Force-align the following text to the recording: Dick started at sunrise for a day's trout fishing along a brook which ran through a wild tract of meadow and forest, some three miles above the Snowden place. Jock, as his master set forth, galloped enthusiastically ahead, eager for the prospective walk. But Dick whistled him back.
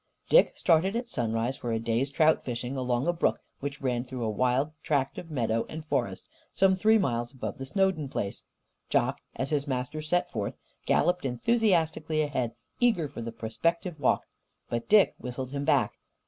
Dick 0.29 0.57
started 0.57 0.95
at 0.95 1.11
sunrise 1.11 1.57
for 1.57 1.71
a 1.71 1.77
day's 1.77 2.09
trout 2.09 2.43
fishing 2.43 2.75
along 2.75 3.05
a 3.05 3.13
brook 3.13 3.39
which 3.59 3.81
ran 3.81 4.03
through 4.03 4.23
a 4.23 4.31
wild 4.31 4.71
tract 4.81 5.19
of 5.19 5.29
meadow 5.29 5.63
and 5.69 5.85
forest, 5.85 6.27
some 6.51 6.75
three 6.75 6.97
miles 6.97 7.31
above 7.31 7.59
the 7.59 7.65
Snowden 7.67 8.09
place. 8.09 8.43
Jock, 8.89 9.21
as 9.35 9.51
his 9.51 9.67
master 9.67 10.01
set 10.01 10.31
forth, 10.31 10.57
galloped 10.87 11.23
enthusiastically 11.23 12.23
ahead, 12.23 12.55
eager 12.79 13.07
for 13.07 13.21
the 13.21 13.31
prospective 13.31 13.99
walk. 13.99 14.23
But 14.71 14.89
Dick 14.89 15.13
whistled 15.19 15.51
him 15.51 15.65
back. 15.65 15.93